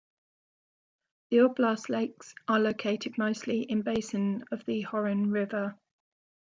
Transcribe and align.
The 1.29 1.37
oblast's 1.37 1.87
lakes 1.87 2.33
are 2.47 2.59
located 2.59 3.19
mostly 3.19 3.61
in 3.61 3.83
basin 3.83 4.45
of 4.49 4.65
the 4.65 4.83
Horyn 4.83 5.31
River. 5.31 5.77